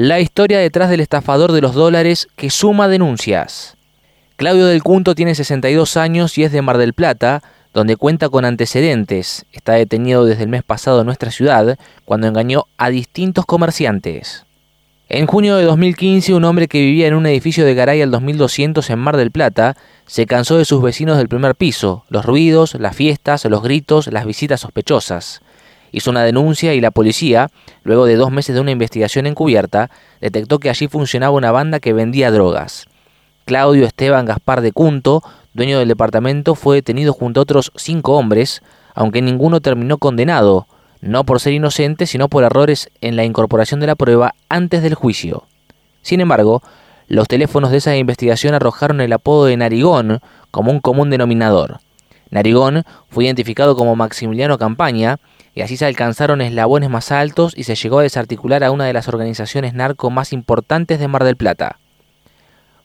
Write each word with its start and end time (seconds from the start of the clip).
La 0.00 0.20
historia 0.20 0.60
detrás 0.60 0.90
del 0.90 1.00
estafador 1.00 1.50
de 1.50 1.60
los 1.60 1.74
dólares 1.74 2.28
que 2.36 2.50
suma 2.50 2.86
denuncias. 2.86 3.76
Claudio 4.36 4.66
del 4.66 4.84
Cunto 4.84 5.16
tiene 5.16 5.34
62 5.34 5.96
años 5.96 6.38
y 6.38 6.44
es 6.44 6.52
de 6.52 6.62
Mar 6.62 6.78
del 6.78 6.92
Plata, 6.92 7.42
donde 7.74 7.96
cuenta 7.96 8.28
con 8.28 8.44
antecedentes. 8.44 9.44
Está 9.50 9.72
detenido 9.72 10.24
desde 10.24 10.44
el 10.44 10.50
mes 10.50 10.62
pasado 10.62 11.00
en 11.00 11.06
nuestra 11.06 11.32
ciudad, 11.32 11.76
cuando 12.04 12.28
engañó 12.28 12.66
a 12.76 12.90
distintos 12.90 13.44
comerciantes. 13.44 14.44
En 15.08 15.26
junio 15.26 15.56
de 15.56 15.64
2015, 15.64 16.32
un 16.32 16.44
hombre 16.44 16.68
que 16.68 16.80
vivía 16.80 17.08
en 17.08 17.14
un 17.14 17.26
edificio 17.26 17.64
de 17.64 17.74
Garay 17.74 18.00
al 18.00 18.12
2200 18.12 18.88
en 18.90 18.98
Mar 19.00 19.16
del 19.16 19.32
Plata 19.32 19.76
se 20.06 20.26
cansó 20.26 20.58
de 20.58 20.64
sus 20.64 20.80
vecinos 20.80 21.18
del 21.18 21.26
primer 21.26 21.56
piso, 21.56 22.04
los 22.08 22.24
ruidos, 22.24 22.74
las 22.74 22.94
fiestas, 22.94 23.44
los 23.46 23.64
gritos, 23.64 24.06
las 24.12 24.26
visitas 24.26 24.60
sospechosas. 24.60 25.42
Hizo 25.92 26.10
una 26.10 26.22
denuncia 26.22 26.74
y 26.74 26.80
la 26.80 26.90
policía, 26.90 27.48
luego 27.82 28.06
de 28.06 28.16
dos 28.16 28.30
meses 28.30 28.54
de 28.54 28.60
una 28.60 28.70
investigación 28.70 29.26
encubierta, 29.26 29.90
detectó 30.20 30.58
que 30.58 30.70
allí 30.70 30.88
funcionaba 30.88 31.36
una 31.36 31.52
banda 31.52 31.80
que 31.80 31.92
vendía 31.92 32.30
drogas. 32.30 32.86
Claudio 33.44 33.86
Esteban 33.86 34.26
Gaspar 34.26 34.60
de 34.60 34.72
Cunto, 34.72 35.22
dueño 35.54 35.78
del 35.78 35.88
departamento, 35.88 36.54
fue 36.54 36.76
detenido 36.76 37.12
junto 37.12 37.40
a 37.40 37.44
otros 37.44 37.72
cinco 37.76 38.16
hombres, 38.16 38.62
aunque 38.94 39.22
ninguno 39.22 39.60
terminó 39.60 39.98
condenado, 39.98 40.66
no 41.00 41.24
por 41.24 41.40
ser 41.40 41.54
inocente, 41.54 42.06
sino 42.06 42.28
por 42.28 42.44
errores 42.44 42.90
en 43.00 43.16
la 43.16 43.24
incorporación 43.24 43.80
de 43.80 43.86
la 43.86 43.94
prueba 43.94 44.34
antes 44.48 44.82
del 44.82 44.94
juicio. 44.94 45.44
Sin 46.02 46.20
embargo, 46.20 46.62
los 47.06 47.26
teléfonos 47.26 47.70
de 47.70 47.78
esa 47.78 47.96
investigación 47.96 48.54
arrojaron 48.54 49.00
el 49.00 49.12
apodo 49.12 49.46
de 49.46 49.56
Narigón 49.56 50.20
como 50.50 50.70
un 50.70 50.80
común 50.80 51.08
denominador. 51.08 51.80
Narigón 52.30 52.84
fue 53.08 53.24
identificado 53.24 53.76
como 53.76 53.96
Maximiliano 53.96 54.58
Campaña 54.58 55.18
y 55.58 55.60
así 55.60 55.76
se 55.76 55.86
alcanzaron 55.86 56.40
eslabones 56.40 56.88
más 56.88 57.10
altos 57.10 57.52
y 57.56 57.64
se 57.64 57.74
llegó 57.74 57.98
a 57.98 58.04
desarticular 58.04 58.62
a 58.62 58.70
una 58.70 58.84
de 58.84 58.92
las 58.92 59.08
organizaciones 59.08 59.74
narco 59.74 60.08
más 60.08 60.32
importantes 60.32 61.00
de 61.00 61.08
Mar 61.08 61.24
del 61.24 61.36
Plata. 61.36 61.80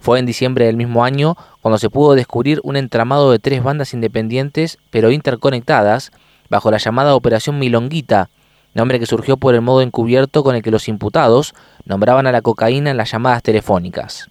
Fue 0.00 0.18
en 0.18 0.24
diciembre 0.24 0.64
del 0.64 0.78
mismo 0.78 1.04
año 1.04 1.36
cuando 1.60 1.76
se 1.76 1.90
pudo 1.90 2.14
descubrir 2.14 2.62
un 2.64 2.76
entramado 2.76 3.30
de 3.30 3.38
tres 3.38 3.62
bandas 3.62 3.92
independientes 3.92 4.78
pero 4.88 5.10
interconectadas 5.10 6.12
bajo 6.48 6.70
la 6.70 6.78
llamada 6.78 7.14
Operación 7.14 7.58
Milonguita, 7.58 8.30
nombre 8.72 8.98
que 8.98 9.04
surgió 9.04 9.36
por 9.36 9.54
el 9.54 9.60
modo 9.60 9.82
encubierto 9.82 10.42
con 10.42 10.56
el 10.56 10.62
que 10.62 10.70
los 10.70 10.88
imputados 10.88 11.52
nombraban 11.84 12.26
a 12.26 12.32
la 12.32 12.40
cocaína 12.40 12.90
en 12.90 12.96
las 12.96 13.10
llamadas 13.10 13.42
telefónicas. 13.42 14.30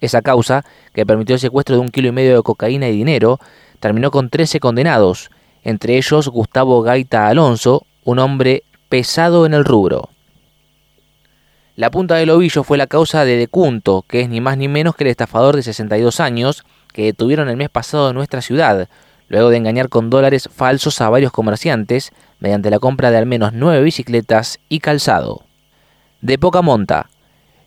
Esa 0.00 0.22
causa, 0.22 0.64
que 0.94 1.04
permitió 1.04 1.34
el 1.34 1.40
secuestro 1.40 1.76
de 1.76 1.82
un 1.82 1.90
kilo 1.90 2.08
y 2.08 2.12
medio 2.12 2.34
de 2.34 2.42
cocaína 2.42 2.88
y 2.88 2.96
dinero, 2.96 3.40
terminó 3.78 4.10
con 4.10 4.30
13 4.30 4.58
condenados, 4.58 5.28
entre 5.64 5.96
ellos 5.96 6.28
Gustavo 6.28 6.82
Gaita 6.82 7.26
Alonso, 7.26 7.86
un 8.04 8.18
hombre 8.18 8.62
pesado 8.90 9.46
en 9.46 9.54
el 9.54 9.64
rubro. 9.64 10.10
La 11.74 11.90
punta 11.90 12.14
del 12.16 12.30
ovillo 12.30 12.62
fue 12.62 12.78
la 12.78 12.86
causa 12.86 13.24
de 13.24 13.36
Decunto, 13.36 14.04
que 14.06 14.20
es 14.20 14.28
ni 14.28 14.40
más 14.40 14.56
ni 14.58 14.68
menos 14.68 14.94
que 14.94 15.02
el 15.04 15.10
estafador 15.10 15.56
de 15.56 15.62
62 15.62 16.20
años 16.20 16.64
que 16.92 17.06
detuvieron 17.06 17.48
el 17.48 17.56
mes 17.56 17.70
pasado 17.70 18.10
en 18.10 18.14
nuestra 18.14 18.42
ciudad, 18.42 18.88
luego 19.28 19.48
de 19.48 19.56
engañar 19.56 19.88
con 19.88 20.10
dólares 20.10 20.48
falsos 20.54 21.00
a 21.00 21.08
varios 21.08 21.32
comerciantes 21.32 22.12
mediante 22.38 22.70
la 22.70 22.78
compra 22.78 23.10
de 23.10 23.16
al 23.16 23.26
menos 23.26 23.52
nueve 23.54 23.82
bicicletas 23.82 24.60
y 24.68 24.78
calzado. 24.78 25.42
De 26.20 26.38
poca 26.38 26.62
monta. 26.62 27.08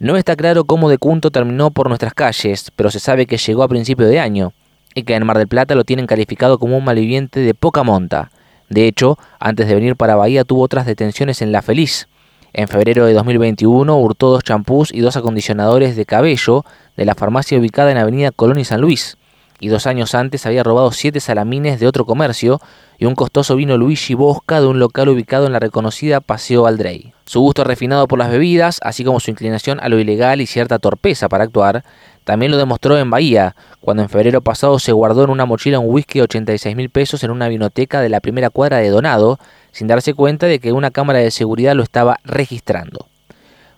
No 0.00 0.16
está 0.16 0.36
claro 0.36 0.64
cómo 0.64 0.90
Decunto 0.90 1.30
terminó 1.30 1.70
por 1.70 1.88
nuestras 1.88 2.12
calles, 2.12 2.70
pero 2.74 2.90
se 2.90 3.00
sabe 3.00 3.26
que 3.26 3.38
llegó 3.38 3.62
a 3.62 3.68
principio 3.68 4.06
de 4.06 4.20
año 4.20 4.52
y 4.94 5.02
que 5.02 5.14
en 5.14 5.26
Mar 5.26 5.38
del 5.38 5.48
Plata 5.48 5.74
lo 5.74 5.84
tienen 5.84 6.06
calificado 6.06 6.58
como 6.58 6.78
un 6.78 6.84
malviviente 6.84 7.40
de 7.40 7.54
poca 7.54 7.82
monta. 7.82 8.30
De 8.68 8.86
hecho, 8.86 9.18
antes 9.40 9.68
de 9.68 9.74
venir 9.74 9.96
para 9.96 10.16
Bahía 10.16 10.44
tuvo 10.44 10.62
otras 10.62 10.86
detenciones 10.86 11.42
en 11.42 11.52
La 11.52 11.62
Feliz, 11.62 12.08
en 12.56 12.68
febrero 12.68 13.04
de 13.04 13.14
2021 13.14 13.98
hurtó 13.98 14.30
dos 14.30 14.44
champús 14.44 14.94
y 14.94 15.00
dos 15.00 15.16
acondicionadores 15.16 15.96
de 15.96 16.06
cabello 16.06 16.64
de 16.96 17.04
la 17.04 17.16
farmacia 17.16 17.58
ubicada 17.58 17.90
en 17.90 17.98
Avenida 17.98 18.30
Colón 18.30 18.60
y 18.60 18.64
San 18.64 18.80
Luis. 18.80 19.18
Y 19.58 19.66
dos 19.66 19.88
años 19.88 20.14
antes 20.14 20.46
había 20.46 20.62
robado 20.62 20.92
siete 20.92 21.18
salamines 21.18 21.80
de 21.80 21.88
otro 21.88 22.06
comercio 22.06 22.60
y 22.96 23.06
un 23.06 23.16
costoso 23.16 23.56
vino 23.56 23.76
Luigi 23.76 24.14
Bosca 24.14 24.60
de 24.60 24.68
un 24.68 24.78
local 24.78 25.08
ubicado 25.08 25.46
en 25.46 25.52
la 25.52 25.58
reconocida 25.58 26.20
Paseo 26.20 26.68
Aldrey. 26.68 27.12
Su 27.24 27.40
gusto 27.40 27.64
refinado 27.64 28.06
por 28.06 28.20
las 28.20 28.30
bebidas, 28.30 28.78
así 28.84 29.02
como 29.02 29.18
su 29.18 29.32
inclinación 29.32 29.80
a 29.80 29.88
lo 29.88 29.98
ilegal 29.98 30.40
y 30.40 30.46
cierta 30.46 30.78
torpeza 30.78 31.28
para 31.28 31.42
actuar, 31.42 31.82
también 32.24 32.50
lo 32.50 32.58
demostró 32.58 32.98
en 32.98 33.10
Bahía, 33.10 33.54
cuando 33.80 34.02
en 34.02 34.08
febrero 34.08 34.40
pasado 34.40 34.78
se 34.78 34.92
guardó 34.92 35.24
en 35.24 35.30
una 35.30 35.44
mochila 35.44 35.78
un 35.78 35.90
whisky 35.90 36.18
de 36.18 36.24
86 36.24 36.74
mil 36.74 36.90
pesos 36.90 37.22
en 37.22 37.30
una 37.30 37.48
vinoteca 37.48 38.00
de 38.00 38.08
la 38.08 38.20
primera 38.20 38.50
cuadra 38.50 38.78
de 38.78 38.88
Donado, 38.88 39.38
sin 39.72 39.86
darse 39.86 40.14
cuenta 40.14 40.46
de 40.46 40.58
que 40.58 40.72
una 40.72 40.90
cámara 40.90 41.18
de 41.18 41.30
seguridad 41.30 41.74
lo 41.74 41.82
estaba 41.82 42.18
registrando. 42.24 43.08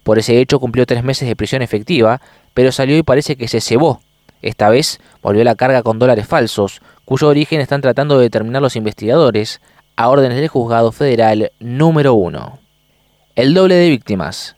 Por 0.04 0.20
ese 0.20 0.40
hecho 0.40 0.60
cumplió 0.60 0.86
tres 0.86 1.02
meses 1.02 1.26
de 1.26 1.34
prisión 1.34 1.62
efectiva, 1.62 2.20
pero 2.54 2.70
salió 2.70 2.96
y 2.96 3.02
parece 3.02 3.36
que 3.36 3.48
se 3.48 3.60
cebó. 3.60 4.00
Esta 4.40 4.68
vez 4.68 5.00
volvió 5.22 5.42
la 5.42 5.56
carga 5.56 5.82
con 5.82 5.98
dólares 5.98 6.28
falsos, 6.28 6.80
cuyo 7.04 7.26
origen 7.26 7.60
están 7.60 7.80
tratando 7.80 8.16
de 8.16 8.24
determinar 8.24 8.62
los 8.62 8.76
investigadores, 8.76 9.60
a 9.96 10.08
órdenes 10.08 10.38
del 10.38 10.48
juzgado 10.48 10.92
federal 10.92 11.50
número 11.58 12.14
1. 12.14 12.58
El 13.34 13.54
doble 13.54 13.74
de 13.74 13.88
víctimas. 13.88 14.54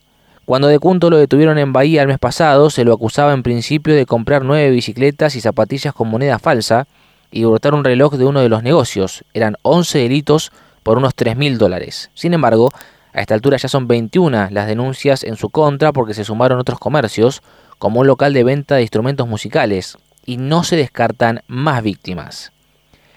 Cuando 0.49 0.69
de 0.69 0.79
Cunto 0.79 1.11
lo 1.11 1.19
detuvieron 1.19 1.59
en 1.59 1.75
Bahía 1.75 2.01
el 2.01 2.09
mes 2.09 2.19
pasado, 2.19 2.71
se 2.71 2.83
lo 2.83 2.95
acusaba 2.95 3.35
en 3.35 3.43
principio 3.43 3.95
de 3.95 4.07
comprar 4.07 4.47
nueve 4.47 4.71
bicicletas 4.71 5.37
y 5.37 5.43
zapatillas 5.43 5.93
con 5.93 6.09
moneda 6.09 6.39
falsa 6.39 6.87
y 7.31 7.45
hurtar 7.45 7.75
un 7.75 7.85
reloj 7.85 8.15
de 8.15 8.25
uno 8.25 8.41
de 8.41 8.49
los 8.49 8.63
negocios. 8.63 9.27
Eran 9.35 9.57
11 9.61 9.99
delitos 9.99 10.51
por 10.83 10.97
unos 10.97 11.15
3 11.15 11.37
mil 11.37 11.59
dólares. 11.59 12.11
Sin 12.15 12.33
embargo, 12.33 12.73
a 13.13 13.21
esta 13.21 13.35
altura 13.35 13.59
ya 13.59 13.69
son 13.69 13.89
21 13.89 14.49
las 14.51 14.67
denuncias 14.67 15.23
en 15.23 15.37
su 15.37 15.51
contra 15.51 15.93
porque 15.93 16.15
se 16.15 16.25
sumaron 16.25 16.59
otros 16.59 16.79
comercios, 16.79 17.43
como 17.79 18.01
un 18.01 18.07
local 18.07 18.33
de 18.33 18.45
venta 18.45 18.77
de 18.77 18.81
instrumentos 18.81 19.29
musicales, 19.29 19.99
y 20.25 20.39
no 20.39 20.65
se 20.65 20.77
descartan 20.77 21.43
más 21.47 21.83
víctimas. 21.83 22.53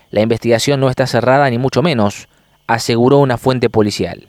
La 0.09 0.20
investigación 0.20 0.81
no 0.81 0.90
está 0.90 1.08
cerrada 1.08 1.50
ni 1.50 1.58
mucho 1.58 1.81
menos, 1.81 2.28
aseguró 2.68 3.20
una 3.20 3.38
fuente 3.38 3.70
policial 3.70 4.28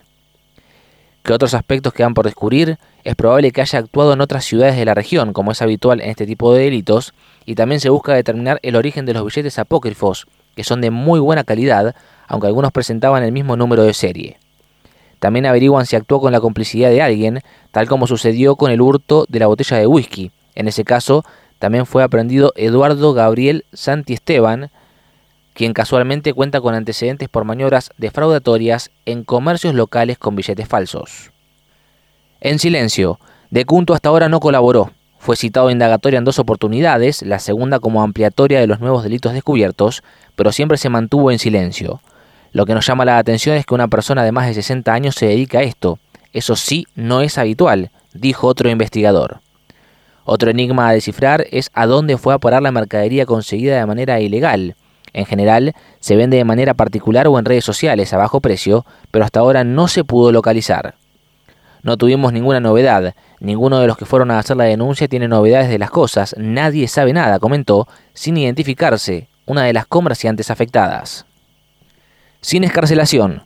que 1.23 1.33
otros 1.33 1.55
aspectos 1.55 1.93
quedan 1.93 2.15
por 2.15 2.25
descubrir, 2.25 2.79
es 3.05 3.15
probable 3.15 3.53
que 3.53 3.61
haya 3.61 3.79
actuado 3.79 4.13
en 4.13 4.21
otras 4.21 4.45
ciudades 4.45 4.77
de 4.77 4.85
la 4.85 4.95
región, 4.95 5.33
como 5.33 5.53
es 5.53 5.63
habitual 5.63 6.01
en 6.01 6.11
este 6.11 6.27
tipo 6.27 6.53
de 6.53 6.65
delitos, 6.65 7.15
y 7.47 7.55
también 7.55 7.81
se 7.81 7.91
busca 7.91 8.15
determinar 8.15 8.59
el 8.63 8.77
origen 8.77 9.07
de 9.07 9.15
los 9.15 9.25
billetes 9.25 9.59
apócrifos, 9.59 10.27
que 10.57 10.65
son 10.65 10.81
de 10.81 10.91
muy 10.91 11.21
buena 11.21 11.45
calidad, 11.45 11.95
aunque 12.27 12.49
algunos 12.49 12.73
presentaban 12.73 13.23
el 13.23 13.33
mismo 13.33 13.57
número 13.57 13.85
de 13.85 13.95
serie. 13.95 14.39
También 15.19 15.47
averiguan 15.47 15.87
si 15.87 15.95
actuó 15.95 16.21
con 16.21 16.33
la 16.33 16.41
complicidad 16.41 16.91
de 16.91 17.03
alguien, 17.03 17.43
tal 17.71 17.87
como 17.87 18.09
sucedió 18.09 18.57
con 18.57 18.73
el 18.73 18.81
hurto 18.81 19.25
de 19.29 19.39
la 19.39 19.47
botella 19.47 19.77
de 19.77 19.87
whisky. 19.87 20.33
En 20.57 20.67
ese 20.67 20.83
caso, 20.83 21.25
también 21.61 21.87
fue 21.87 22.03
aprendido 22.03 22.53
Eduardo 22.57 23.15
Gabriel 23.15 23.65
Santi 23.73 24.15
Esteban, 24.15 24.73
quien 25.55 25.73
casualmente 25.73 26.33
cuenta 26.33 26.61
con 26.61 26.75
antecedentes 26.75 27.29
por 27.29 27.45
maniobras 27.45 27.91
defraudatorias 27.99 28.91
en 29.07 29.25
comercios 29.25 29.75
locales 29.75 30.19
con 30.19 30.37
billetes 30.37 30.69
falsos. 30.69 31.31
En 32.41 32.59
silencio, 32.59 33.21
De 33.51 33.65
Cunto 33.65 33.95
hasta 33.95 34.09
ahora 34.09 34.29
no 34.29 34.41
colaboró. 34.41 34.93
Fue 35.19 35.37
citado 35.37 35.71
indagatoria 35.71 36.19
en 36.19 36.25
dos 36.25 36.41
oportunidades, 36.41 37.23
la 37.23 37.39
segunda 37.39 37.79
como 37.79 38.03
ampliatoria 38.03 38.59
de 38.59 38.67
los 38.67 38.81
nuevos 38.81 39.05
delitos 39.05 39.33
descubiertos, 39.33 40.03
pero 40.35 40.51
siempre 40.51 40.79
se 40.79 40.89
mantuvo 40.89 41.31
en 41.31 41.39
silencio. 41.39 42.01
Lo 42.51 42.67
que 42.67 42.75
nos 42.75 42.87
llama 42.87 43.05
la 43.05 43.19
atención 43.19 43.57
es 43.57 43.65
que 43.65 43.75
una 43.75 43.89
persona 43.89 44.25
de 44.25 44.33
más 44.33 44.47
de 44.47 44.55
60 44.55 44.93
años 44.93 45.15
se 45.15 45.27
dedica 45.27 45.61
a 45.61 45.63
esto. 45.63 45.99
Eso 46.33 46.57
sí 46.57 46.87
no 46.97 47.21
es 47.21 47.39
habitual, 47.39 47.91
dijo 48.13 48.49
otro 48.49 48.69
investigador. 48.69 49.41
Otro 50.25 50.51
enigma 50.51 50.89
a 50.89 50.93
descifrar 50.93 51.47
es 51.51 51.71
a 51.73 51.87
dónde 51.87 52.17
fue 52.17 52.35
a 52.35 52.39
parar 52.39 52.63
la 52.63 52.73
mercadería 52.73 53.27
conseguida 53.27 53.79
de 53.79 53.87
manera 53.87 54.21
ilegal. 54.21 54.77
En 55.13 55.27
general, 55.27 55.75
se 56.01 56.17
vende 56.17 56.37
de 56.37 56.45
manera 56.45 56.75
particular 56.75 57.29
o 57.29 57.39
en 57.39 57.45
redes 57.45 57.65
sociales 57.65 58.13
a 58.13 58.17
bajo 58.17 58.41
precio, 58.41 58.87
pero 59.11 59.25
hasta 59.25 59.41
ahora 59.41 59.65
no 59.65 59.89
se 59.89 60.05
pudo 60.05 60.33
localizar. 60.33 60.95
No 61.83 61.97
tuvimos 61.97 62.33
ninguna 62.33 62.61
novedad, 62.61 63.15
ninguno 63.41 63.81
de 63.81 63.89
los 63.89 63.97
que 63.97 64.05
fueron 64.05 64.31
a 64.31 64.39
hacer 64.39 64.57
la 64.57 64.65
denuncia 64.65 65.09
tiene 65.09 65.27
novedades 65.27 65.69
de 65.69 65.79
las 65.79 65.91
cosas, 65.91 66.35
nadie 66.39 66.87
sabe 66.87 67.13
nada, 67.13 67.41
comentó, 67.41 67.89
sin 68.15 68.37
identificarse, 68.37 69.29
una 69.47 69.65
de 69.65 69.73
las 69.73 69.87
comerciantes 69.87 70.51
afectadas. 70.51 71.27
Sin 72.41 72.63
escarcelación. 72.63 73.43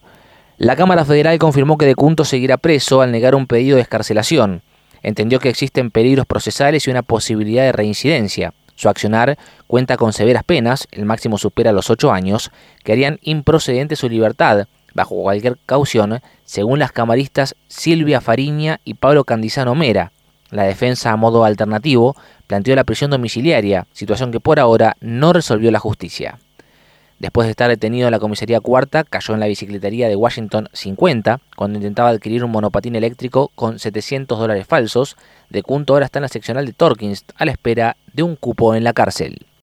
La 0.59 0.77
Cámara 0.77 1.05
Federal 1.05 1.39
confirmó 1.39 1.79
que 1.79 1.87
De 1.87 1.95
Cunto 1.95 2.25
seguirá 2.25 2.59
preso 2.59 3.01
al 3.01 3.11
negar 3.11 3.35
un 3.35 3.47
pedido 3.47 3.77
de 3.77 3.83
escarcelación. 3.83 4.63
Entendió 5.03 5.39
que 5.39 5.49
existen 5.49 5.91
peligros 5.91 6.27
procesales 6.27 6.87
y 6.87 6.91
una 6.91 7.03
posibilidad 7.03 7.65
de 7.65 7.73
reincidencia. 7.73 8.53
Su 8.77 8.89
accionar 8.89 9.37
cuenta 9.67 9.97
con 9.97 10.13
severas 10.13 10.45
penas, 10.45 10.87
el 10.93 11.05
máximo 11.05 11.39
supera 11.39 11.73
los 11.73 11.91
ocho 11.91 12.13
años, 12.13 12.53
que 12.85 12.93
harían 12.93 13.19
improcedente 13.23 13.97
su 13.97 14.09
libertad, 14.09 14.69
bajo 14.95 15.15
cualquier 15.23 15.59
caución, 15.67 16.21
según 16.45 16.79
las 16.79 16.93
camaristas 16.93 17.57
Silvia 17.69 18.21
Fariña 18.21 18.81
y 18.85 18.95
Pablo 18.95 19.25
Candizano 19.25 19.75
Mera. 19.75 20.13
La 20.51 20.63
defensa 20.63 21.11
a 21.11 21.17
modo 21.17 21.45
alternativo 21.45 22.15
planteó 22.47 22.77
la 22.77 22.85
prisión 22.85 23.11
domiciliaria, 23.11 23.87
situación 23.93 24.31
que 24.31 24.41
por 24.41 24.61
ahora 24.61 24.97
no 25.01 25.33
resolvió 25.33 25.71
la 25.71 25.81
justicia. 25.81 26.39
Después 27.19 27.47
de 27.47 27.53
estar 27.53 27.71
detenido 27.71 28.09
en 28.09 28.13
la 28.13 28.19
comisaría 28.19 28.61
cuarta, 28.61 29.03
cayó 29.03 29.33
en 29.33 29.41
la 29.41 29.47
bicicletería 29.47 30.09
de 30.09 30.17
Washington 30.17 30.69
50 30.75 31.41
cuando 31.57 31.79
intentaba 31.79 32.11
adquirir 32.11 32.45
un 32.45 32.51
monopatín 32.51 32.95
eléctrico 32.95 33.51
con 33.55 33.79
700 33.79 34.39
dólares 34.39 34.67
falsos. 34.67 35.17
De 35.49 35.63
Cunto 35.63 35.95
ahora 35.95 36.05
está 36.05 36.19
en 36.19 36.25
la 36.25 36.29
seccional 36.29 36.67
de 36.67 36.75
Torkins 36.75 37.25
a 37.37 37.47
la 37.47 37.53
espera 37.53 37.97
de 38.13 38.23
un 38.23 38.37
cupo 38.37 38.75
en 38.75 38.85
la 38.85 38.93
cárcel. 38.93 39.47